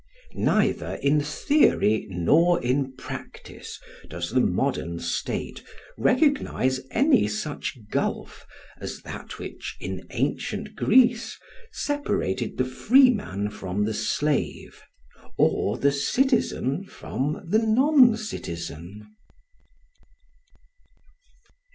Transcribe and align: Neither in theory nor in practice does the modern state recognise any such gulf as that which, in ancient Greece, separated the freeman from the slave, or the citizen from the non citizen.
Neither 0.33 0.95
in 1.03 1.21
theory 1.21 2.07
nor 2.09 2.59
in 2.59 2.95
practice 2.95 3.79
does 4.09 4.31
the 4.31 4.39
modern 4.41 4.97
state 4.99 5.61
recognise 5.95 6.79
any 6.89 7.27
such 7.27 7.77
gulf 7.91 8.47
as 8.79 9.01
that 9.03 9.37
which, 9.37 9.77
in 9.79 10.07
ancient 10.09 10.75
Greece, 10.75 11.37
separated 11.71 12.57
the 12.57 12.65
freeman 12.65 13.51
from 13.51 13.85
the 13.85 13.93
slave, 13.93 14.81
or 15.37 15.77
the 15.77 15.91
citizen 15.91 16.83
from 16.85 17.43
the 17.47 17.59
non 17.59 18.17
citizen. 18.17 19.05